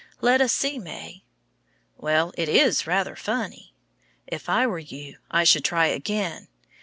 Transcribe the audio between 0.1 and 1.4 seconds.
Let us see, May.